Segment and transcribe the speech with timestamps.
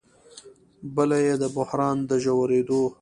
[0.95, 2.81] بله یې د بحران د ژورېدو